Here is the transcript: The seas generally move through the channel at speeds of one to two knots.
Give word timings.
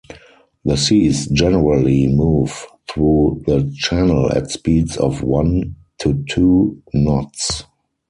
The 0.65 0.77
seas 0.77 1.27
generally 1.27 2.07
move 2.07 2.65
through 2.91 3.43
the 3.45 3.71
channel 3.77 4.31
at 4.35 4.49
speeds 4.49 4.97
of 4.97 5.21
one 5.21 5.75
to 5.99 6.23
two 6.27 6.81
knots. 6.91 7.65